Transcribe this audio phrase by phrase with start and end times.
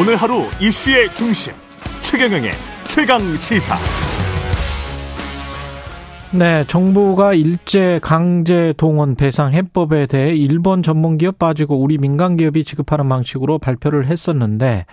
[0.00, 1.52] 오늘 하루 이슈의 중심
[2.02, 2.52] 최경영의
[2.86, 3.76] 최강 시사.
[6.30, 12.62] 네, 정부가 일제 강제 동원 배상 해법에 대해 일본 전문 기업 빠지고 우리 민간 기업이
[12.62, 14.86] 지급하는 방식으로 발표를 했었는데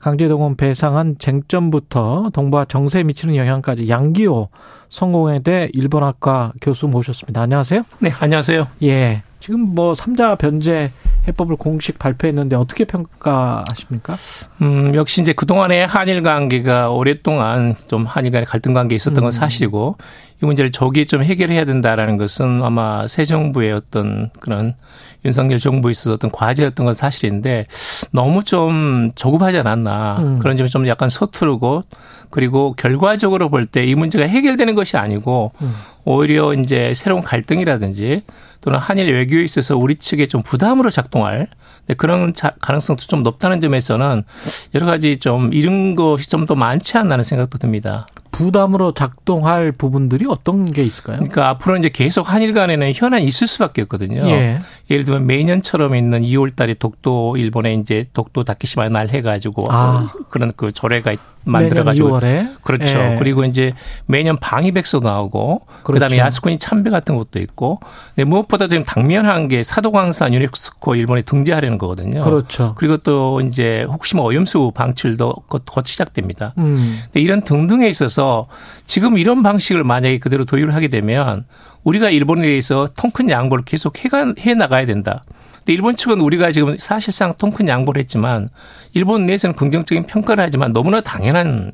[0.00, 4.50] 강제 동원 배상한 쟁점부터 동북아 정세에 미치는 영향까지 양기호
[4.90, 7.40] 성공회대 일본학과 교수 모셨습니다.
[7.40, 7.82] 안녕하세요.
[8.00, 8.66] 네, 안녕하세요.
[8.82, 9.22] 예.
[9.44, 10.90] 지금 뭐 삼자 변제
[11.28, 14.14] 해법을 공식 발표했는데 어떻게 평가하십니까?
[14.62, 19.30] 음, 역시 이제 그동안의 한일 관계가 오랫동안 좀 한일 간의 갈등 관계에 있었던 건 음.
[19.30, 19.98] 사실이고
[20.42, 24.76] 이 문제를 조기에 좀 해결해야 된다라는 것은 아마 새 정부의 어떤 그런
[25.26, 27.66] 윤석열 정부에 있어서 어떤 과제였던 건 사실인데
[28.12, 30.38] 너무 좀 조급하지 않았나 음.
[30.38, 31.84] 그런 점이 좀 약간 서투르고
[32.30, 35.74] 그리고 결과적으로 볼 때 이 문제가 해결되는 것이 아니고 음.
[36.06, 38.22] 오히려 이제 새로운 갈등이라든지
[38.64, 41.48] 또는 한일 외교에 있어서 우리 측에 좀 부담으로 작동할
[41.98, 44.24] 그런 가능성도 좀 높다는 점에서는
[44.74, 48.06] 여러 가지 좀 이런 것이 좀 더 많지 않나는 생각도 듭니다.
[48.34, 51.18] 부담으로 작동할 부분들이 어떤 게 있을까요?
[51.18, 54.28] 그러니까 앞으로 이제 계속 한일 간에는 현안이 있을 수밖에 없거든요.
[54.28, 54.58] 예.
[54.90, 60.08] 예를 들면 매년처럼 있는 2월 달에 독도 일본에 이제 독도 다케시마 날 해 가지고 아.
[60.30, 62.18] 그런 그 조례가 만들어 가지고
[62.62, 62.98] 그렇죠.
[62.98, 63.16] 예.
[63.18, 63.72] 그리고 이제
[64.06, 65.92] 매년 방위백서 나오고 그렇죠.
[65.92, 67.80] 그다음에 야스쿠니 참배 같은 것도 있고
[68.14, 72.22] 근데 무엇보다 지금 당면한 게 사도광산 유네스코 일본에 등재하려는 거거든요.
[72.22, 72.74] 그렇죠.
[72.76, 76.54] 그리고 또 이제 혹시 뭐 오염수 방출도 곧, 곧 시작됩니다.
[76.58, 77.00] 음.
[77.12, 78.23] 이런 등등에 있어서
[78.86, 81.46] 지금 이런 방식을 만약에 그대로 도입을 하게 되면
[81.82, 85.22] 우리가 일본에 대해서 통큰 양보를 계속 해 나가야 된다.
[85.58, 88.50] 근데 일본 측은 우리가 지금 사실상 통큰 양보를 했지만
[88.92, 91.72] 일본 내에서는 긍정적인 평가를 하지만 너무나 당연한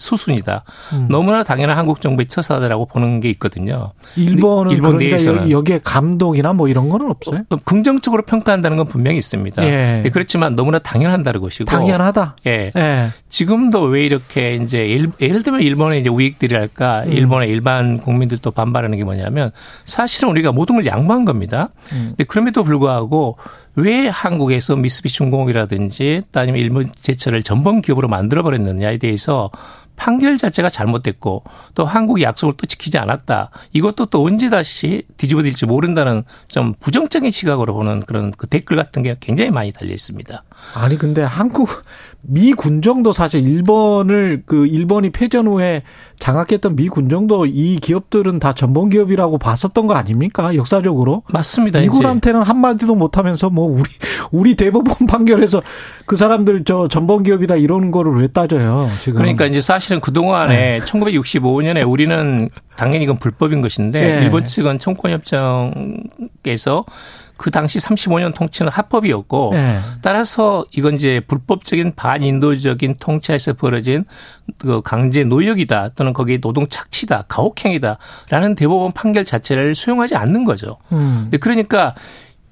[0.00, 0.64] 수순이다.
[0.94, 1.06] 음.
[1.08, 3.92] 너무나 당연한 한국 정부의 처사다라고 보는 게 있거든요.
[4.16, 7.42] 일본은 일본 그러니까 내에서는 여기에 감독이나 뭐 이런 거는 없어요?
[7.50, 9.64] 어, 긍정적으로 평가한다는 건 분명히 있습니다.
[9.64, 10.02] 예.
[10.12, 12.36] 그렇지만 너무나 당연한다는 것이고 당연하다.
[12.46, 12.72] 예.
[12.74, 13.08] 예.
[13.28, 14.88] 지금도 왜 이렇게 이제
[15.20, 17.12] 예를 들면 일본의 이제 우익들이랄까 음.
[17.12, 19.52] 일본의 일반 국민들도 반발하는 게 뭐냐면
[19.84, 21.68] 사실은 우리가 모든 걸 양보한 겁니다.
[21.92, 22.06] 음.
[22.10, 23.36] 근데 그럼에도 불구하고
[23.76, 29.50] 왜 한국에서 미쓰비중공업이라든지 아니면 일본 제철을 전범 기업으로 만들어 버렸느냐에 대해서
[30.00, 31.44] 판결 자체가 잘못됐고
[31.74, 33.50] 또 한국이 약속을 또 지키지 않았다.
[33.74, 39.16] 이것도 또 언제 다시 뒤집어질지 모른다는 좀 부정적인 시각으로 보는 그런 그 댓글 같은 게
[39.20, 40.42] 굉장히 많이 달려 있습니다.
[40.74, 41.68] 아니 근데 한국
[42.22, 45.82] 미 군정도 사실 일본을 그 일본이 패전 후에
[46.18, 50.54] 장악했던 미 군정도 이 기업들은 다 전범 기업이라고 봤었던 거 아닙니까?
[50.54, 51.22] 역사적으로.
[51.28, 51.80] 맞습니다.
[51.80, 53.90] 미군한테는 한 마디도 못 하면서 뭐 우리
[54.30, 55.62] 우리 대법원 판결에서
[56.04, 59.18] 그 사람들 저 전범 기업이다 이런 거를 왜 따져요, 지금.
[59.18, 60.84] 그러니까 이제 사실 은 그동안에 네.
[60.84, 64.24] 1965년에 우리는 당연히 이건 불법인 것인데 네.
[64.24, 66.84] 일본 측은 청권 협정에서
[67.40, 69.78] 그 당시 35년 통치는 합법이었고 네.
[70.02, 74.04] 따라서 이건 이제 불법적인 반인도적인 통치에서 벌어진
[74.58, 80.76] 그 강제 노역이다 또는 거기에 노동 착취다 가혹행위다라는 대법원 판결 자체를 수용하지 않는 거죠.
[80.92, 81.30] 음.
[81.40, 81.94] 그러니까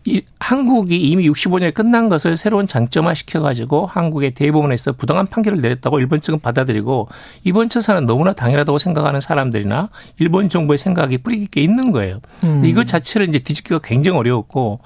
[0.05, 6.21] 이 한국이 이미 65년에 끝난 것을 새로운 장점화 시켜가지고 한국의 대법원에서 부당한 판결을 내렸다고 일본
[6.21, 7.09] 측은 받아들이고
[7.45, 12.21] 이번 처사는 너무나 당연하다고 생각하는 사람들이나 일본 정부의 생각이 뿌리 깊게 있는 거예요.
[12.45, 12.65] 음.
[12.65, 14.81] 이것 자체를 이제 뒤집기가 굉장히 어려웠고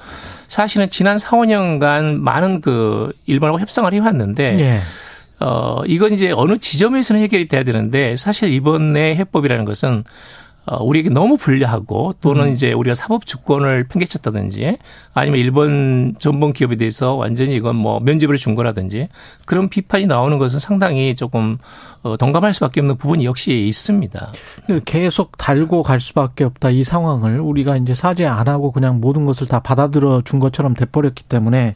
[0.49, 4.81] 사실은 지난 4, 5년간 많은 그 일본하고 협상을 해왔는데 예.
[5.41, 10.05] 어, 이건 이제 어느 지점에서는 해결이 돼야 되는데 사실 이번에 해법이라는 것은 어,
[10.65, 12.53] 우리에게 너무 불리하고 또는 음.
[12.53, 14.79] 이제 우리가 사법 주권을 팽개쳤다든지
[15.13, 19.09] 아니면 일본 전범 기업에 대해서 완전히 이건 뭐 면접을 준 거라든지
[19.45, 21.59] 그런 비판이 나오는 것은 상당히 조금
[22.03, 24.33] 어, 동감할 수밖에 없는 부분이 역시 있습니다.
[24.85, 29.49] 계속 달고 갈 수밖에 없다 이 상황을 우리가 이제 사죄 안 하고 그냥 모든 것을
[29.49, 31.75] 다 받아들여 준 것처럼 돼버렸기 때문에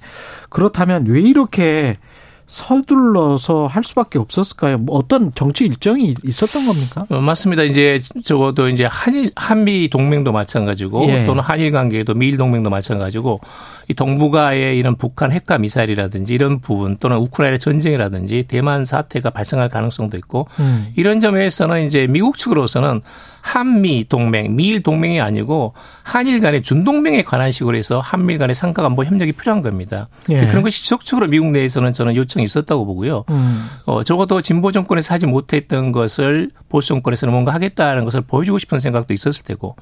[0.48, 1.96] 그렇다면 왜 이렇게
[2.46, 4.78] 서둘러서 할 수밖에 없었을까요?
[4.78, 7.06] 뭐 어떤 정치 일정이 있었던 겁니까?
[7.08, 7.64] 어, 맞습니다.
[7.64, 11.26] 이제 적어도 이제 한일 한미 동맹도 마찬가지고 예.
[11.26, 13.40] 또는 한일 관계도 미일 동맹도 마찬가지고
[13.88, 20.16] 이 동북아의 이런 북한 핵과 미사일이라든지 이런 부분 또는 우크라이나 전쟁이라든지 대만 사태가 발생할 가능성도
[20.18, 20.92] 있고 음.
[20.96, 23.02] 이런 점에서는 이제 미국 측으로서는
[23.46, 25.72] 한미 동맹, 미일 동맹이 아니고
[26.02, 30.08] 한일 간의 준동맹에 관한 식으로 해서 한미 간의 상가 안보 협력이 필요한 겁니다.
[30.30, 30.46] 예.
[30.48, 33.24] 그런 것이 지속적으로 미국 내에서는 저는 요청이 있었다고 보고요.
[33.30, 33.68] 음.
[33.84, 39.14] 어, 적어도 진보 정권에서 하지 못했던 것을 보수 정권에서는 뭔가 하겠다는 것을 보여주고 싶은 생각도
[39.14, 39.76] 있었을 테고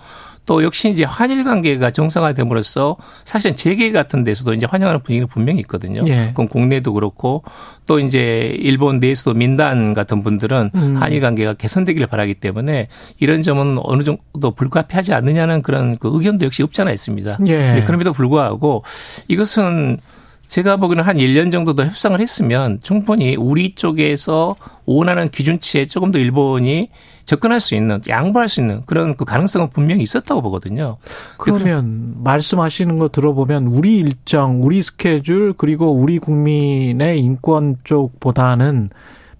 [0.44, 6.04] 또 역시 이제 한일 관계가 정상화됨으로써 사실은 재계 같은 데서도 이제 환영하는 분위기는 분명히 있거든요.
[6.06, 6.26] 예.
[6.28, 7.42] 그건 국내도 그렇고
[7.86, 10.96] 또 이제 일본 내에서도 민단 같은 분들은 음.
[10.98, 12.88] 한일 관계가 개선되기를 바라기 때문에
[13.18, 17.38] 이런 점은 어느 정도 불가피하지 않느냐는 그런 그 의견도 역시 없지 않아 있습니다.
[17.46, 17.82] 예.
[17.86, 18.82] 그럼에도 불구하고
[19.28, 19.98] 이것은
[20.46, 24.56] 제가 보기에는 한 1년 정도 더 협상을 했으면 충분히 우리 쪽에서
[24.86, 26.90] 원하는 기준치에 조금 더 일본이
[27.24, 30.98] 접근할 수 있는 양보할 수 있는 그런 그 가능성은 분명히 있었다고 보거든요.
[31.38, 38.90] 그러면 말씀하시는 거 들어보면 우리 일정, 우리 스케줄 그리고 우리 국민의 인권 쪽보다는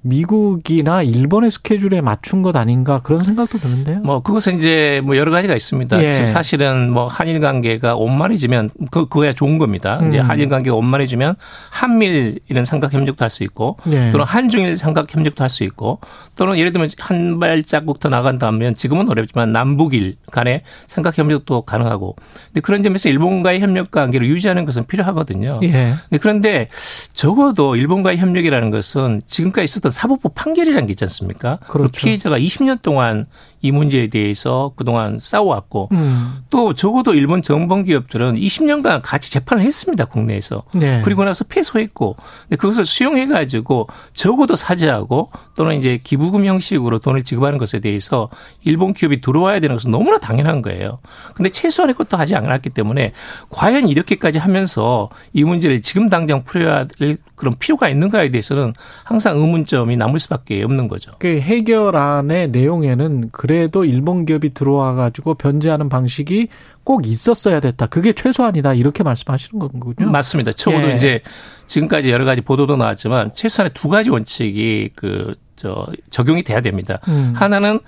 [0.06, 4.00] 미국이나 일본의 스케줄에 맞춘 것 아닌가 그런 생각도 드는데요.
[4.00, 6.02] 뭐 그것은 이제 뭐 여러 가지가 있습니다.
[6.02, 6.26] 예.
[6.26, 9.98] 사실은 뭐 한일 관계가 원만해지면 그 그거야 좋은 겁니다.
[10.02, 10.08] 음.
[10.08, 11.36] 이제 한일 관계가 원만해지면
[11.70, 14.12] 한밀 이런 삼각 협력도 할 수 있고 예.
[14.12, 16.00] 또는 한중일 삼각 협력도 할 수 있고
[16.36, 22.14] 또는 예를 들면 한 발자국 더 나간다면 지금은 어렵지만 남북일 간의 삼각 협력도 가능하고
[22.48, 25.60] 근데 그런 점에서 일본과의 협력 관계를 유지하는 것은 필요하거든요.
[25.62, 25.94] 예.
[26.20, 26.68] 그런데
[27.14, 31.58] 적어도 일본과의 협력이라는 것은 지금까지 있었던 사법부 판결이라는 게 있지 않습니까?
[31.69, 31.93] 그렇죠.
[31.93, 33.26] 피해자가 20년 동안
[33.64, 36.34] 이 문제에 대해서 그동안 싸워왔고 음.
[36.50, 41.00] 또 적어도 일본 정범 기업들은 20년간 같이 재판을 했습니다 국내에서 네.
[41.02, 47.56] 그리고 나서 패소했고 근데 그것을 수용해 가지고 적어도 사죄하고 또는 이제 기부금 형식으로 돈을 지급하는
[47.56, 48.28] 것에 대해서
[48.64, 50.99] 일본 기업이 들어와야 되는 것은 너무나 당연한 거예요.
[51.32, 53.12] 근데 최소한의 것도 하지 않았기 때문에
[53.49, 59.96] 과연 이렇게까지 하면서 이 문제를 지금 당장 풀어야 될 그런 필요가 있는가에 대해서는 항상 의문점이
[59.96, 61.12] 남을 수밖에 없는 거죠.
[61.19, 66.48] 그 해결안의 내용에는 그래 도 일본 기업이 들어와 가지고 변제하는 방식이
[66.84, 67.86] 꼭 있었어야 됐다.
[67.86, 68.74] 그게 최소한이다.
[68.74, 70.10] 이렇게 말씀하시는 거군요.
[70.10, 70.52] 맞습니다.
[70.52, 70.96] 적어도 예.
[70.96, 71.20] 이제
[71.66, 76.98] 지금까지 여러 가지 보도도 나왔지만 최소한의 두 가지 원칙이 그 저 적용이 돼야 됩니다.
[77.08, 77.32] 음.
[77.34, 77.80] 하나는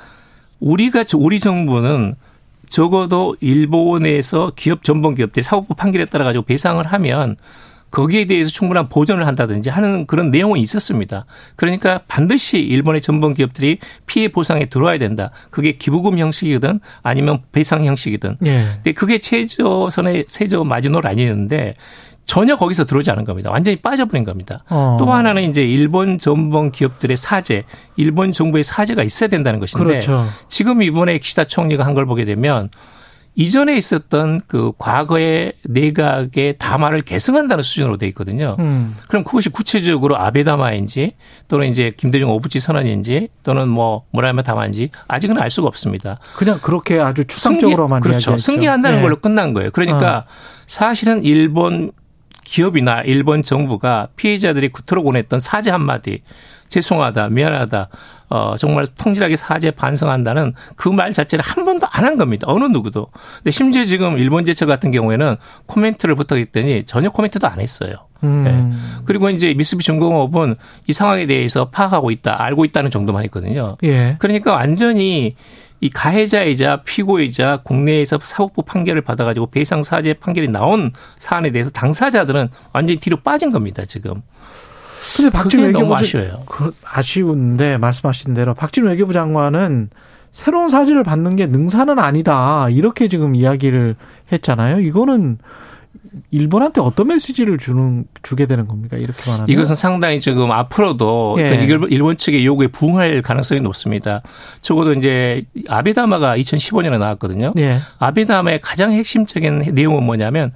[0.60, 2.14] 우리가 우리 정부는
[2.68, 7.36] 적어도 일본에서 기업 전범 기업들이 사법부 판결에 따라 가지고 배상을 하면
[7.90, 11.24] 거기에 대해서 충분한 보전을 한다든지 하는 그런 내용은 있었습니다.
[11.54, 15.30] 그러니까 반드시 일본의 전범 기업들이 피해 보상에 들어와야 된다.
[15.50, 18.36] 그게 기부금 형식이든 아니면 배상 형식이든.
[18.44, 18.66] 예.
[18.74, 21.74] 근데 그게 최저선의 최저 마지노를 아니었는데
[22.24, 23.50] 전혀 거기서 들어오지 않은 겁니다.
[23.52, 24.64] 완전히 빠져버린 겁니다.
[24.68, 24.96] 어.
[24.98, 27.62] 또 하나는 이제 일본 전범 기업들의 사죄,
[27.94, 30.26] 일본 정부의 사죄가 있어야 된다는 것인데 그렇죠.
[30.48, 32.68] 지금 이번에 기시다 총리가 한 걸 보게 되면
[33.36, 38.56] 이전에 있었던 그 과거의 내각의 담화를 계승한다는 수준으로 돼 있거든요.
[38.58, 38.96] 음.
[39.08, 41.12] 그럼 그것이 구체적으로 아베 담화인지
[41.46, 46.18] 또는 이제 김대중 오부치 선언인지 또는 뭐 뭐라면 담화인지 아직은 알 수가 없습니다.
[46.36, 48.38] 그냥 그렇게 아주 추상적으로만 승계, 그렇죠.
[48.38, 49.02] 승계한다는 네.
[49.02, 49.70] 걸로 끝난 거예요.
[49.70, 50.24] 그러니까 어.
[50.66, 51.92] 사실은 일본
[52.46, 56.22] 기업이나 일본 정부가 피해자들이 그토록 원했던 사죄 한마디
[56.68, 57.88] 죄송하다, 미안하다,
[58.28, 62.46] 어, 정말 통질하게 사죄 반성한다는 그 말 자체를 한 번도 안 한 겁니다.
[62.48, 63.08] 어느 누구도.
[63.38, 67.92] 근데 심지어 지금 일본 제처 같은 경우에는 코멘트를 부탁했더니 전혀 코멘트도 안 했어요.
[68.24, 68.42] 음.
[68.44, 69.02] 네.
[69.04, 70.56] 그리고 이제 미쓰비 중공업은
[70.88, 73.76] 이 상황에 대해서 파악하고 있다, 알고 있다는 정도만 했거든요.
[73.84, 74.16] 예.
[74.18, 75.36] 그러니까 완전히
[75.80, 82.98] 이 가해자이자 피고이자 국내에서 사법부 판결을 받아가지고 배상 사죄 판결이 나온 사안에 대해서 당사자들은 완전히
[82.98, 84.22] 뒤로 빠진 겁니다 지금.
[85.16, 86.42] 근데 박진 외교부 아쉬워요.
[86.46, 89.90] 그, 아쉬운데 말씀하신 대로 박진 외교부 장관은
[90.32, 93.94] 새로운 사죄를 받는 게 능사는 아니다 이렇게 지금 이야기를
[94.32, 94.80] 했잖아요.
[94.80, 95.38] 이거는
[96.30, 98.96] 일본한테 어떤 메시지를 주는 주게 되는 겁니까?
[98.96, 101.50] 이렇게 말하면 이것은 상당히 지금 앞으로도 예.
[101.50, 104.22] 그러니까 일본 측의 요구에 부응할 가능성이 높습니다.
[104.60, 107.52] 적어도 이제 아베다마가 2015년에 나왔거든요.
[107.58, 107.78] 예.
[107.98, 110.52] 아베다마의 가장 핵심적인 내용은 뭐냐면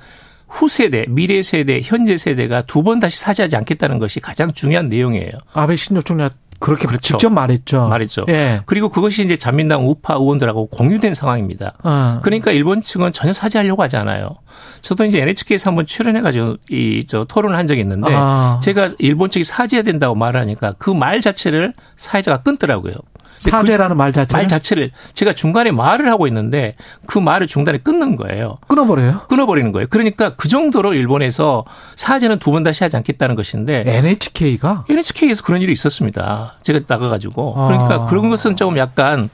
[0.48, 5.31] 후세대, 미래 세대, 현재 세대가 두 번 다시 사죄하지 않겠다는 것이 가장 중요한 내용이에요.
[5.52, 6.24] 아베 신조 총리
[6.60, 7.17] 그렇게 그렇죠.
[7.17, 7.88] 직접 말했죠.
[7.88, 8.26] 말했죠.
[8.29, 8.60] 예.
[8.67, 11.72] 그리고 그것이 이제 자민당 우파 의원들하고 공유된 상황입니다.
[11.82, 12.20] 어.
[12.22, 14.36] 그러니까 일본 측은 전혀 사죄하려고 하지 않아요.
[14.82, 18.60] 저도 이제 NHK에서 한번 출연해가지고 이 저 토론을 한 적이 있는데 아.
[18.62, 22.94] 제가 일본 측이 사죄해야 된다고 말하니까 그 말 자체를 사회자가 끊더라고요.
[23.41, 26.75] 사죄라는 말 자체를 말 자체를 제가 중간에 말을 하고 있는데
[27.06, 28.59] 그 말을 중간에 끊는 거예요.
[28.69, 29.23] 끊어버려요?
[29.29, 29.87] 끊어버리는 거예요.
[29.89, 31.65] 그러니까 그 정도로 일본에서
[31.97, 36.56] 사죄는 두 번 다시 하지 않겠다는 것인데 NHK가 NHK에서 그런 일이 있었습니다.
[36.65, 38.06] 제가 나가가지고 그러니까 아.
[38.06, 39.31] 그런 것은 조금 약간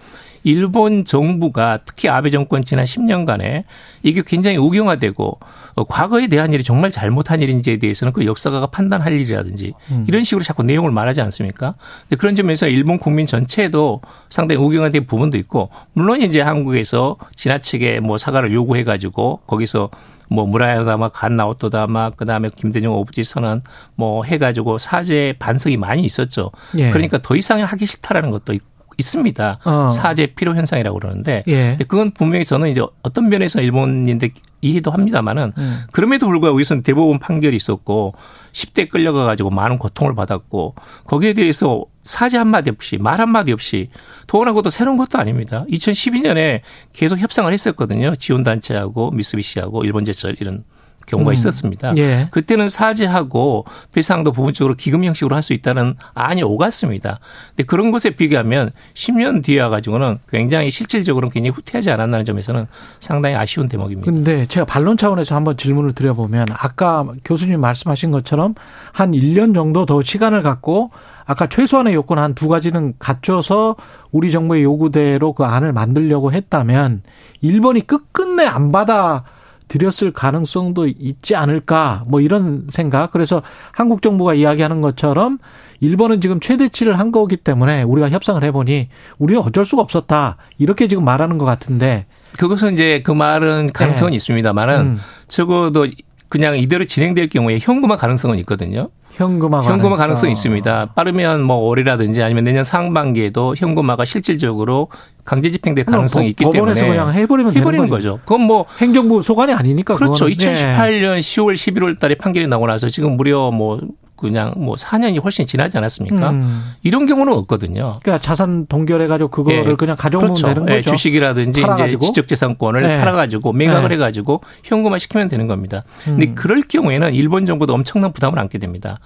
[0.46, 3.64] 일본 정부가 특히 아베 정권 지난 10년간에
[4.04, 5.40] 이게 굉장히 우경화되고
[5.74, 10.04] 어, 과거에 대한 일이 정말 잘못한 일인지에 대해서는 그 역사가가 판단할 일이라든지 음.
[10.06, 11.74] 이런 식으로 자꾸 내용을 말하지 않습니까?
[12.16, 18.54] 그런 점에서 일본 국민 전체도 상당히 우경화된 부분도 있고 물론 이제 한국에서 지나치게 뭐 사과를
[18.54, 19.90] 요구해 가지고 거기서
[20.30, 23.62] 뭐 무라야다마 간나오토다마 그다음에 김대중 오부지 선언
[23.96, 26.52] 뭐 해가지고 사죄 반성이 많이 있었죠.
[26.78, 26.90] 예.
[26.92, 29.58] 그러니까 더 이상 하기 싫다라는 것도 있고 있습니다.
[29.64, 29.90] 어.
[29.90, 31.76] 사제 필요 현상이라고 그러는데 예.
[31.86, 34.30] 그건 분명히 저는 이제 어떤 면에서 일본인들
[34.62, 35.80] 이해도 합니다만은 음.
[35.92, 38.14] 그럼에도 불구하고 여기서는 대법원 판결이 있었고
[38.52, 40.74] 10대 끌려가 가지고 많은 고통을 받았고
[41.06, 43.90] 거기에 대해서 사죄 한마디 없이 말 한마디 없이
[44.26, 45.64] 것도 새로운 것도 아닙니다.
[45.70, 46.60] 2012년에
[46.92, 48.14] 계속 협상을 했었거든요.
[48.14, 50.64] 지원단체하고 미쓰비시하고 일본제철 이런
[51.06, 51.32] 경우가 음.
[51.32, 51.96] 있었습니다.
[51.96, 52.28] 예.
[52.30, 57.20] 그때는 사죄하고 배상도 부분적으로 기금 형식으로 할 수 있다는 안이 오갔습니다.
[57.50, 62.66] 근데 그런 것에 비교하면 10년 뒤에 와가지고는 굉장히 실질적으로 굉장히 후퇴하지 않았다는 점에서는
[62.98, 64.10] 상당히 아쉬운 대목입니다.
[64.10, 68.54] 근데 제가 반론 차원에서 한번 질문을 드려보면 아까 교수님 말씀하신 것처럼
[68.92, 70.90] 한 1년 정도 더 시간을 갖고
[71.26, 73.76] 아까 최소한의 요건 한 두 가지는 갖춰서
[74.12, 77.02] 우리 정부의 요구대로 그 안을 만들려고 했다면
[77.40, 79.24] 일본이 끝끝내 안 받아
[79.68, 83.10] 들였을 가능성도 있지 않을까 뭐 이런 생각.
[83.10, 83.42] 그래서
[83.72, 85.38] 한국 정부가 이야기하는 것처럼
[85.80, 91.04] 일본은 지금 최대치를 한 거기 때문에 우리가 협상을 해보니 우리는 어쩔 수가 없었다 이렇게 지금
[91.04, 92.06] 말하는 것 같은데
[92.38, 94.16] 그것은 이제 그 말은 가능성은 네.
[94.16, 95.00] 있습니다만은 음.
[95.28, 95.86] 적어도
[96.28, 98.88] 그냥 이대로 진행될 경우에 현금화 가능성은 있거든요.
[99.16, 100.90] 현금화 현금화 가능성 이 있습니다.
[100.94, 104.88] 빠르면 뭐 올해라든지 아니면 내년 상반기에도 현금화가 실질적으로
[105.24, 108.20] 강제 집행될 가능성이 있기 때문에 법원에서 그냥 해버리면 해버리는 거죠.
[108.24, 110.26] 그건 뭐 행정부 소관이 아니니까 그렇죠.
[110.26, 110.36] 그거는.
[110.36, 113.80] 2018년 10월 11월 달에 판결이 나고 나서 지금 무려 뭐
[114.16, 116.30] 그냥 뭐 4년이 훨씬 지나지 않았습니까?
[116.30, 116.72] 음.
[116.82, 117.94] 이런 경우는 없거든요.
[118.02, 119.74] 그러니까 자산 동결해 가지고 그거를 예.
[119.74, 120.46] 그냥 가져오면 그렇죠.
[120.46, 120.76] 되는 예, 거죠.
[120.76, 121.98] 예, 주식이라든지 팔아가지고.
[121.98, 122.98] 이제 지적 재산권을 예.
[122.98, 125.84] 팔아 가지고 매각을 해 가지고 현금화 시키면 되는 겁니다.
[126.08, 126.18] 음.
[126.18, 128.98] 근데 그럴 경우에는 일본 정부도 엄청난 부담을 안게 됩니다.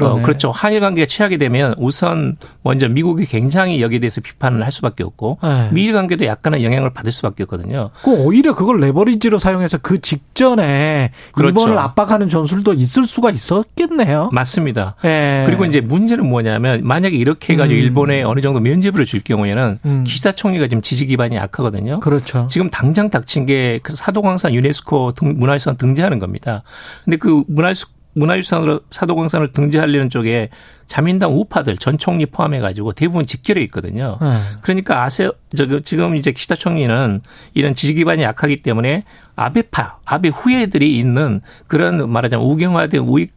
[0.00, 0.50] 어, 그렇죠.
[0.50, 5.68] 한일 관계가 취하게 되면 우선 먼저 미국이 굉장히 여기에 대해서 비판을 할 수밖에 없고 예.
[5.72, 7.88] 미일 관계도 약간의 영향을 받을 수밖에 없거든요.
[8.02, 11.60] 그 오히려 그걸 레버리지로 사용해서 그 직전에 그렇죠.
[11.60, 14.30] 일본을 압박하는 전술도 있을 수가 있었겠네요.
[14.32, 14.57] 맞습니다.
[14.58, 14.94] 맞습니다.
[15.04, 15.44] 예.
[15.46, 17.82] 그리고 이제 문제는 뭐냐면 만약에 이렇게 해가지고 음.
[17.84, 20.04] 일본에 어느 정도 면제부를 줄 경우에는 음.
[20.04, 22.00] 기사 총리가 지금 지지 기반이 약하거든요.
[22.00, 22.46] 그렇죠.
[22.48, 26.62] 지금 당장 닥친 게 그 사도광산 유네스코 등, 문화유산 등재하는 겁니다.
[27.04, 30.48] 근데 그 문화유산 문화유산으로 사도광산을 등재하려는 쪽에
[30.86, 34.18] 자민당 우파들 전 총리 포함해 가지고 대부분 직결해 있거든요.
[34.20, 34.38] 네.
[34.62, 37.20] 그러니까 아세 저 지금 이제 기시다 총리는
[37.54, 39.04] 이런 지지 기반이 약하기 때문에
[39.36, 43.30] 아베파, 아베 후예들이 있는 그런 말하자면 우경화된 우익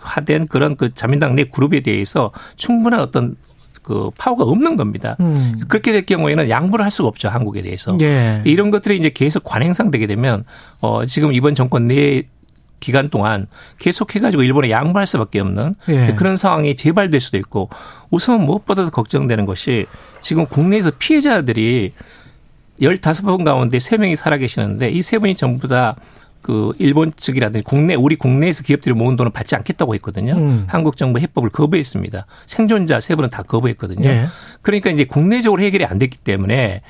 [0.00, 3.36] 화된 그런 그 자민당 내 그룹에 대해서 충분한 어떤
[3.82, 5.16] 그 파워가 없는 겁니다.
[5.20, 5.54] 음.
[5.68, 7.96] 그렇게 될 경우에는 양보를 할 수가 없죠 한국에 대해서.
[8.00, 8.42] 예.
[8.44, 10.44] 이런 것들이 이제 계속 관행상 되게 되면
[10.82, 12.24] 어 지금 이번 정권 내
[12.80, 13.46] 기간 동안
[13.78, 16.14] 계속해가지고 일본에 양보할 수밖에 없는 예.
[16.16, 17.70] 그런 상황이 재발될 수도 있고
[18.10, 19.86] 우선 무엇보다도 걱정되는 것이
[20.20, 21.92] 지금 국내에서 피해자들이
[22.80, 25.96] 15번 가운데 3명이 살아계시는데 이 세 분이 전부 다
[26.42, 30.34] 그 일본 측이라든지 국내 우리 국내에서 기업들이 모은 돈을 받지 않겠다고 했거든요.
[30.34, 30.64] 음.
[30.66, 32.26] 한국 정부 해법을 거부했습니다.
[32.46, 34.08] 생존자 세 분은 다 거부했거든요.
[34.08, 34.26] 네.
[34.62, 36.82] 그러니까 이제 국내적으로 해결이 안 됐기 때문에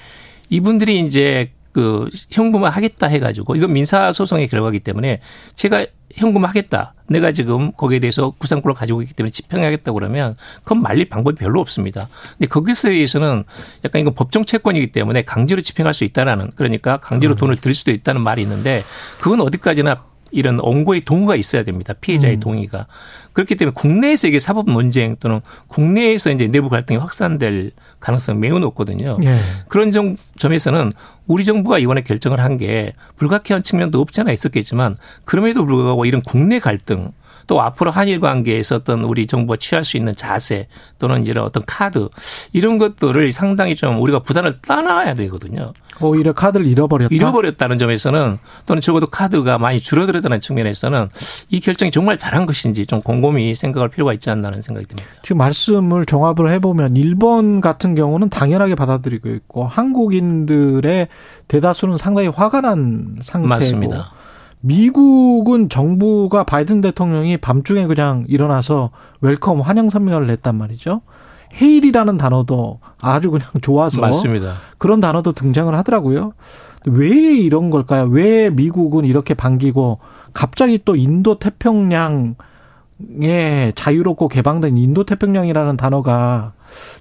[0.51, 5.21] 이분들이 이제 그 현금화 하겠다 해가지고 이건 민사 소송의 결과기 때문에
[5.55, 6.95] 제가 현금화 하겠다.
[7.09, 10.35] 내가 지금 거기에 대해서 구상권을 가지고 있기 때문에 집행하겠다 그러면
[10.65, 12.09] 그건 말릴 방법이 별로 없습니다.
[12.33, 13.45] 근데 거기서 대해서는
[13.85, 17.37] 약간 이건 법정 채권이기 때문에 강제로 집행할 수 있다라는 그러니까 강제로 음.
[17.37, 18.81] 돈을 드릴 수도 있다는 말이 있는데
[19.21, 21.95] 그건 어디까지나 이런 원고의 동의가 있어야 됩니다.
[22.01, 22.41] 피해자의 음.
[22.41, 22.87] 동의가.
[23.33, 27.71] 그렇기 때문에 국내에서 이게 사법 논쟁 또는 국내에서 이제 내부 갈등이 확산될
[28.01, 29.17] 가능성이 매우 높거든요.
[29.25, 29.35] 예.
[29.69, 30.93] 그런 점, 점에서는
[31.27, 36.59] 우리 정부가 이번에 결정을 한 게 불가피한 측면도 없지 않아 있었겠지만 그럼에도 불구하고 이런 국내
[36.59, 37.13] 갈등
[37.49, 42.09] 또 앞으로 한일 관계에서 어떤 우리 정부가 취할 수 있는 자세 또는 이런 어떤 카드
[42.53, 45.73] 이런 것들을 상당히 좀 우리가 부담을 떠나야 되거든요.
[46.01, 47.13] 오히려 카드를 잃어버렸다.
[47.13, 51.09] 잃어버렸다는 점에서는 또는 적어도 카드가 많이 줄어들었다는 측면에서는
[51.49, 55.09] 이 결정이 정말 잘한 것인지 좀 곰곰이 생각할 필요가 있지 않나는 생각이 듭니다.
[55.23, 61.09] 지금 말씀을 종합을 해보면 일본 같은 경우는 당연하게 받아들이고 있고 한국인들의
[61.49, 64.13] 대다수는 상당히 화가 난 상태고 맞습니다.
[64.61, 71.03] 미국은 정부가 바이든 대통령이 밤중에 그냥 일어나서 welcome 환영 성명을 냈단 말이죠.
[71.55, 74.57] hail이라는 단어도 아주 그냥 좋아서 맞습니다.
[74.79, 76.33] 그런 단어도 등장을 하더라고요.
[76.87, 78.05] 왜 이런 걸까요?
[78.05, 79.99] 왜 미국은 이렇게 반기고
[80.35, 82.35] 갑자기 또 인도 태평양에
[83.75, 86.53] 자유롭고 개방된 인도 태평양이라는 단어가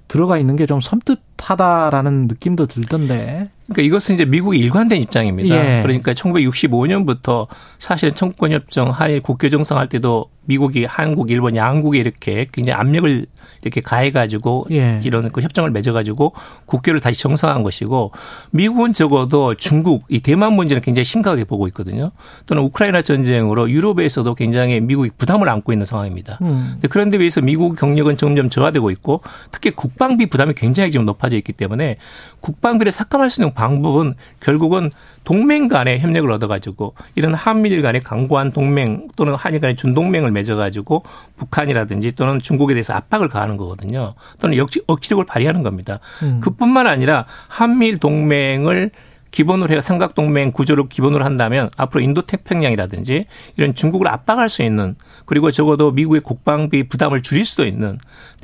[0.08, 3.50] 들어가 있는 게 좀 섬뜩하다라는 느낌도 들던데.
[3.68, 5.78] 그러니까 이것은 이제 미국의 일관된 입장입니다.
[5.78, 5.82] 예.
[5.82, 7.46] 그러니까 1965년부터
[7.78, 13.26] 사실 청구권 협정 한일 국교 정상할 때도 미국이 한국, 일본 양국에 이렇게 굉장히 압력을
[13.60, 15.00] 이렇게 가해가지고 예.
[15.04, 16.32] 이런 그 협정을 맺어가지고
[16.64, 18.12] 국교를 다시 정상한 것이고
[18.50, 22.12] 미국은 적어도 중국 이 대만 문제는 굉장히 심각하게 보고 있거든요.
[22.46, 26.38] 또는 우크라이나 전쟁으로 유럽에서도 굉장히 미국이 부담을 안고 있는 상황입니다.
[26.40, 26.80] 음.
[26.88, 29.20] 그런데 비해서 미국 경력은 점점 저하되고 있고
[29.52, 31.98] 특히 국방비 부담이 굉장히 지금 높아져 있기 때문에
[32.40, 34.90] 국방비를 삭감할 수 있는 방법은 결국은
[35.24, 41.04] 동맹 간의 협력을 얻어가지고 이런 한미일 간의 강고한 동맹 또는 한일 간의 준동맹을 맺어가지고
[41.36, 44.14] 북한이라든지 또는 중국에 대해서 압박을 가하는 거거든요.
[44.40, 46.00] 또는 역시 억지력을 발휘하는 겁니다.
[46.22, 46.40] 음.
[46.40, 48.90] 그뿐만 아니라 한미일 동맹을
[49.30, 53.26] 기본으로 해가 삼각동맹 구조를 기본으로 한다면 앞으로 인도 태평양이라든지
[53.56, 57.98] 이런 중국을 압박할 수 있는 그리고 적어도 미국의 국방비 부담을 줄일 수도 있는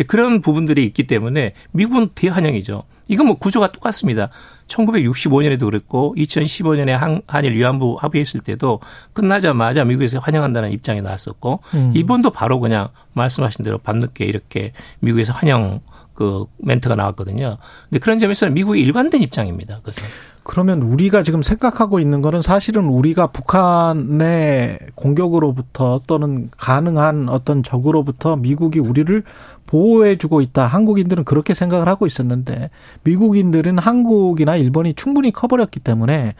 [0.06, 2.84] 그런 부분들이 있기 때문에 미국은 대환영이죠.
[3.08, 4.30] 이건 뭐 구조가 똑같습니다.
[4.66, 8.80] 1965년에도 그랬고 2015년에 한, 한일 위안부 합의했을 때도
[9.12, 11.92] 끝나자마자 미국에서 환영한다는 입장이 나왔었고 음.
[11.94, 15.80] 이번도 바로 그냥 말씀하신 대로 밤늦게 이렇게 미국에서 환영
[16.14, 17.58] 그 멘트가 나왔거든요.
[17.90, 19.78] 근데 그런 점에서는 미국이 일관된 입장입니다.
[19.78, 20.04] 그것은.
[20.44, 28.78] 그러면 우리가 지금 생각하고 있는 거는 사실은 우리가 북한의 공격으로부터 또는 가능한 어떤 적으로부터 미국이
[28.78, 29.22] 우리를
[29.66, 30.66] 보호해주고 있다.
[30.66, 32.68] 한국인들은 그렇게 생각을 하고 있었는데
[33.04, 36.34] 미국인들은 한국이나 일본이 충분히 커버렸기 때문에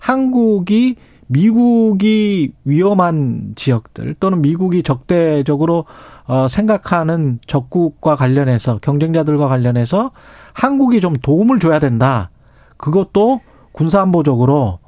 [0.00, 5.84] 한국이 미국이 위험한 지역들 또는 미국이 적대적으로
[6.26, 10.12] 어 생각하는 적국과 관련해서 경쟁자들과 관련해서
[10.54, 12.30] 한국이 좀 도움을 줘야 된다.
[12.78, 13.40] 그것도
[13.72, 14.78] 군사안보적으로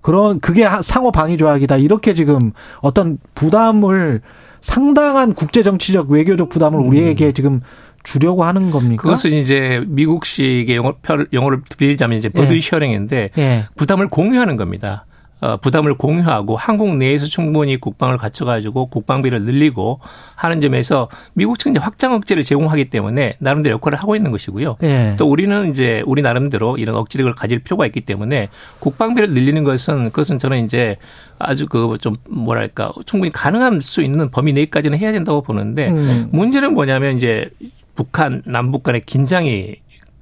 [0.00, 1.78] 그런 그게 상호 방위 조약이다.
[1.78, 4.20] 이렇게 지금 어떤 부담을
[4.60, 6.88] 상당한 국제 정치적 외교적 부담을 음.
[6.88, 7.60] 우리에게 지금
[8.04, 9.02] 주려고 하는 겁니까?
[9.02, 10.94] 그것은 이제 미국식의 영어,
[11.32, 12.60] 영어를 빌리자면 이제 버드 예.
[12.60, 13.64] 셔링인데 예.
[13.76, 15.06] 부담을 공유하는 겁니다.
[15.40, 20.00] 어, 부담을 공유하고 한국 내에서 충분히 국방을 갖춰가지고 국방비를 늘리고
[20.34, 24.76] 하는 점에서 미국 측은 이제 확장 억제를 제공하기 때문에 나름대로 역할을 하고 있는 것이고요.
[24.80, 25.16] 네.
[25.18, 28.48] 또 우리는 이제 우리 나름대로 이런 억지력을 가질 필요가 있기 때문에
[28.80, 30.96] 국방비를 늘리는 것은 그것은 저는 이제
[31.38, 36.28] 아주 그 좀 뭐랄까 충분히 가능할 수 있는 범위 내까지는 해야 된다고 보는데 음.
[36.32, 37.50] 문제는 뭐냐면 이제
[37.94, 39.76] 북한 남북 간의 긴장이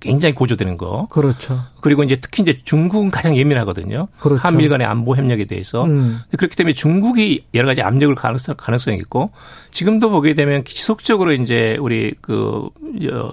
[0.04, 1.08] 굉장히 고조되는 거.
[1.11, 1.61] 그렇죠.
[1.80, 4.08] 그리고 이제 특히 이제 중국은 가장 예민하거든요.
[4.20, 4.42] 그렇죠.
[4.42, 5.84] 한미일 간의 안보 협력에 대해서.
[5.84, 6.20] 음.
[6.37, 9.30] 그렇기 때문에 중국이 여러 가지 압력을 가능성, 가능성이 있고
[9.70, 12.68] 지금도 보게 되면 지속적으로 이제 우리 그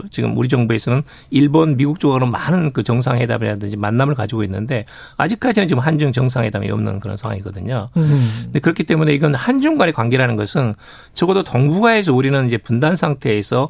[0.10, 4.84] 지금 우리 정부에서는 일본, 미국 쪽으로는 많은 그 정상회담이라든지 만남을 가지고 있는데
[5.18, 7.90] 아직까지는 지금 한중 정상회담이 없는 그런 상황이거든요.
[7.98, 8.30] 음.
[8.46, 10.76] 근데 그렇기 때문에 이건 한중 간의 관계라는 것은
[11.14, 13.70] 적어도 동북아에서 우리는 이제 분단 상태에서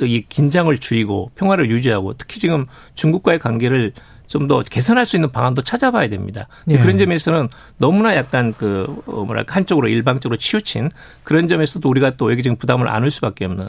[0.00, 3.92] 이 긴장을 줄이고 평화를 유지하고 특히 지금 중국과의 관계를
[4.26, 6.46] 좀 더 개선할 수 있는 방안도 찾아봐야 됩니다.
[6.66, 6.78] 네.
[6.78, 10.90] 그런 점에서는 너무나 약간 그 어, 뭐랄까 한쪽으로 일방적으로 치우친
[11.24, 13.68] 그런 점에서도 우리가 또 외교적인 부담을 안을 수밖에 없는.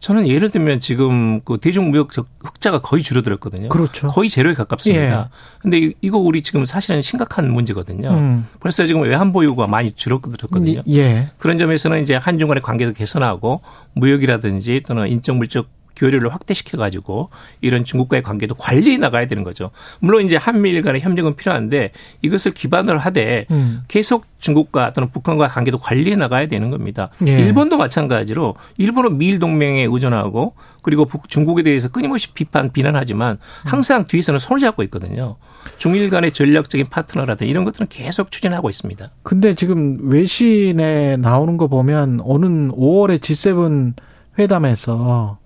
[0.00, 3.68] 저는 예를 들면 지금 그 대중무역 흑자가 거의 줄어들었거든요.
[3.68, 4.08] 그렇죠.
[4.08, 5.28] 거의 제로에 가깝습니다.
[5.58, 5.92] 그런데 예.
[6.00, 8.10] 이거 우리 지금 사실은 심각한 문제거든요.
[8.10, 8.46] 음.
[8.60, 10.82] 벌써 지금 외환보유가 많이 줄어들었거든요.
[10.92, 11.28] 예.
[11.38, 13.60] 그런 점에서는 이제 한중 간의 관계도 개선하고
[13.94, 17.30] 무역이라든지 또는 인적 물적 교류를 확대시켜 가지고
[17.60, 19.70] 이런 중국과의 관계도 관리해 나가야 되는 거죠.
[19.98, 23.82] 물론 이제 한미일 간의 협력은 필요한데 이것을 기반으로 하되 음.
[23.88, 27.10] 계속 중국과 또는 북한과 관계도 관리해 나가야 되는 겁니다.
[27.26, 27.38] 예.
[27.38, 34.60] 일본도 마찬가지로 일본은 미일 동맹에 의존하고 그리고 중국에 대해서 끊임없이 비판 비난하지만 항상 뒤에서는 손을
[34.60, 35.36] 잡고 있거든요.
[35.78, 39.10] 중일 간의 전략적인 파트너라든 이런 것들은 계속 추진하고 있습니다.
[39.24, 43.94] 근데 지금 외신에 나오는 거 보면 오는 5월에 G7
[44.38, 45.38] 회담에서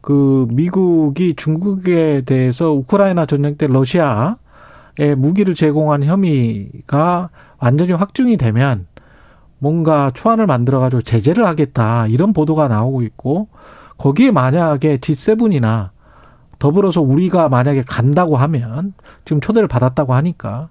[0.00, 8.86] 그 미국이 중국에 대해서 우크라이나 전쟁 때 러시아에 무기를 제공한 혐의가 완전히 확증이 되면
[9.58, 13.48] 뭔가 초안을 만들어 가지고 제재를 하겠다 이런 보도가 나오고 있고
[13.98, 15.90] 거기에 만약에 G7이나
[16.58, 20.70] 더불어서 우리가 만약에 간다고 하면 지금 초대를 받았다고 하니까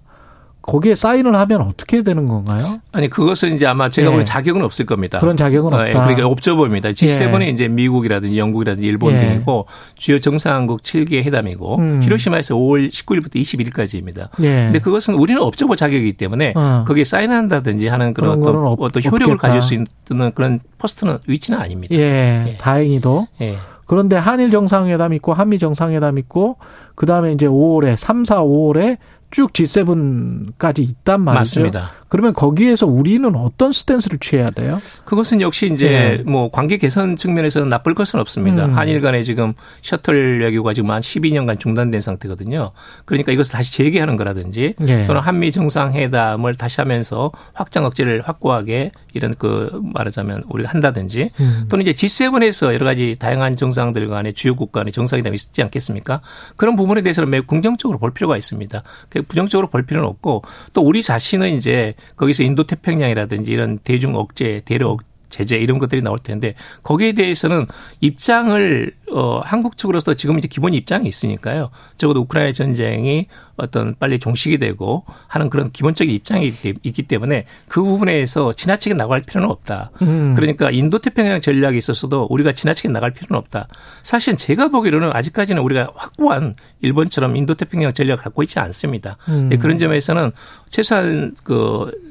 [0.69, 2.79] 거기에 사인을 하면 어떻게 되는 건가요?
[2.91, 4.23] 아니 그것은 이제 아마 제가 보는 예.
[4.23, 5.19] 자격은 없을 겁니다.
[5.19, 6.03] 그런 자격은 어, 예, 없다.
[6.03, 6.89] 그러니까 옵저버입니다.
[6.89, 7.49] G7이 예.
[7.49, 9.19] 이제 미국이라든지 영국이라든지 일본 예.
[9.19, 12.01] 등이고 주요 정상국 7개 회담이고 음.
[12.03, 14.29] 히로시마에서 5월 19일부터 21일까지입니다.
[14.41, 14.65] 예.
[14.65, 16.84] 근데 그것은 우리는 옵저버 자격이기 때문에 어.
[16.88, 19.47] 거기에 사인한다든지 하는 그런, 그런 어떤, 어떤 효력을 없겠다.
[19.47, 21.95] 가질 수 있는 그런 포스트는 위치는 아닙니다.
[21.95, 22.45] 예.
[22.47, 22.58] 예.
[22.58, 23.27] 다행히도.
[23.41, 23.58] 예.
[23.88, 26.58] 그런데 한일 정상회담 있고 한미 정상회담 있고
[26.93, 28.97] 그다음에 이제 5월에 3, 4, 5월에
[29.31, 31.39] 쭉 G7까지 있단 말이죠.
[31.39, 31.91] 맞습니다.
[32.09, 34.81] 그러면 거기에서 우리는 어떤 스탠스를 취해야 돼요?
[35.05, 35.87] 그것은 역시 이제
[36.17, 36.23] 네.
[36.23, 38.65] 뭐 관계 개선 측면에서는 나쁠 것은 없습니다.
[38.65, 38.75] 음.
[38.75, 42.71] 한일 간에 지금 셔틀 외교가 지금 한 12년간 중단된 상태거든요.
[43.05, 45.05] 그러니까 이것을 다시 재개하는 거라든지 네.
[45.05, 51.65] 또는 한미 정상회담을 다시 하면서 확장 억제를 확고하게 이런 그 말하자면 우리가 한다든지 음.
[51.69, 56.21] 또는 이제 G7에서 여러 가지 다양한 정상들 간의 주요국 간의 정상회담이 있지 않겠습니까?
[56.55, 58.81] 그런 부분에 대해서는 매우 긍정적으로 볼 필요가 있습니다.
[59.21, 65.03] 부정적으로 볼 필요는 없고 또 우리 자신은 이제 거기서 인도 태평양이라든지 이런 대중 억제, 대륙
[65.29, 67.65] 제재 이런 것들이 나올 텐데 거기에 대해서는
[68.01, 71.69] 입장을 어 한국 측으로서 지금 이제 기본 입장이 있으니까요.
[71.97, 73.27] 적어도 우크라이나 전쟁이
[73.59, 79.49] 어떤 빨리 종식이 되고 하는 그런 기본적인 입장이 있기 때문에 그 부분에서 지나치게 나갈 필요는
[79.49, 79.91] 없다.
[80.01, 80.33] 음.
[80.35, 83.67] 그러니까 인도 태평양 전략에 있어서도 우리가 지나치게 나갈 필요는 없다.
[84.03, 89.17] 사실 제가 보기로는 아직까지는 우리가 확고한 일본처럼 인도 태평양 전략을 갖고 있지 않습니다.
[89.27, 89.49] 음.
[89.49, 90.31] 네, 그런 점에서는
[90.69, 92.08] 최소한 그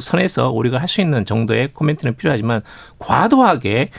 [0.00, 2.62] 선에서 우리가 할 수 있는 정도의 코멘트는 필요하지만
[2.98, 3.90] 과도하게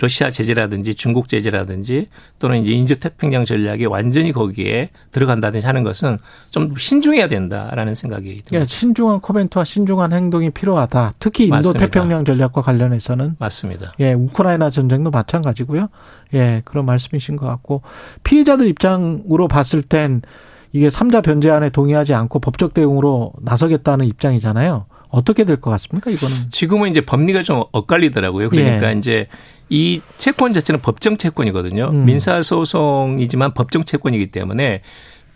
[0.00, 6.18] 러시아 제재라든지 중국 제재라든지 또는 이제 인조 태평양 전략에 완전히 거기에 들어간다든지 하는 것은
[6.52, 8.60] 좀 신중해야 된다라는 생각이 듭니다.
[8.60, 11.14] 예, 신중한 코멘트와 신중한 행동이 필요하다.
[11.18, 11.72] 특히 인도.
[11.72, 13.94] 태평양 전략과 관련해서는 맞습니다.
[13.98, 15.88] 예, 우크라이나 전쟁도 마찬가지고요.
[16.34, 17.82] 예, 그런 말씀이신 것 같고
[18.22, 20.22] 피해자들 입장으로 봤을 땐
[20.72, 24.86] 이게 삼자 변제안에 동의하지 않고 법적 대응으로 나서겠다는 입장이잖아요.
[25.10, 26.10] 어떻게 될 것 같습니까?
[26.10, 28.48] 이거는 지금은 이제 법리가 좀 엇갈리더라고요.
[28.50, 28.96] 그러니까 예.
[28.98, 29.26] 이제
[29.70, 31.90] 이 채권 자체는 법정 채권이거든요.
[31.92, 32.04] 음.
[32.04, 34.82] 민사 소송이지만 법정 채권이기 때문에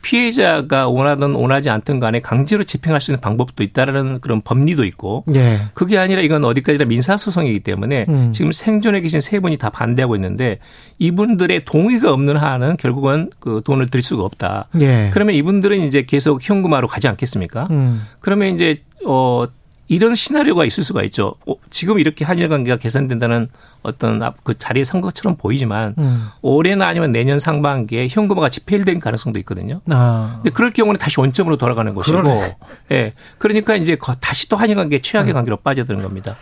[0.03, 5.59] 피해자가 원하든 원하지 않든 간에 강제로 집행할 수 있는 방법도 있다라는 그런 법리도 있고 예.
[5.75, 8.33] 그게 아니라 이건 어디까지나 민사 소송이기 때문에 음.
[8.33, 10.59] 지금 생존에 계신 세 분이 다 반대하고 있는데
[10.99, 14.69] 이분들의 동의가 없는 한은 결국은 그 돈을 드릴 수가 없다.
[14.81, 15.11] 예.
[15.13, 17.69] 그러면 이분들은 이제 계속 현금화로 가지 않겠습니까?
[17.71, 18.03] 음.
[18.19, 19.47] 그러면 이제 어
[19.93, 21.35] 이런 시나리오가 있을 수가 있죠.
[21.47, 23.49] 어, 지금 이렇게 한일 관계가 개선된다는
[23.83, 26.29] 어떤 그 자리에 선 것처럼 보이지만 음.
[26.41, 29.83] 올해나 아니면 내년 상반기에 현금화가 집행된 가능성도 있거든요.
[29.91, 30.37] 아.
[30.37, 32.57] 근데 그럴 경우는 다시 원점으로 돌아가는 것이고, 예.
[32.89, 33.13] 네.
[33.37, 35.35] 그러니까 이제 다시 또 한일 관계 최악의 음.
[35.35, 36.37] 관계로 빠져드는 겁니다.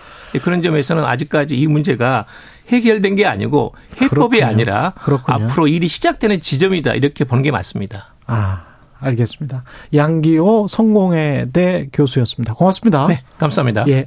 [0.44, 2.26] 그런 점에서는 아직까지 이 문제가
[2.68, 4.46] 해결된 게 아니고 해법이 그렇군요.
[4.46, 5.46] 아니라 그렇군요.
[5.46, 8.14] 앞으로 일이 시작되는 지점이다 이렇게 보는 게 맞습니다.
[8.26, 8.69] 아.
[9.00, 9.64] 알겠습니다.
[9.94, 12.54] 양기호 성공회대 교수였습니다.
[12.54, 13.06] 고맙습니다.
[13.08, 13.86] 네, 감사합니다.
[13.88, 14.06] 예.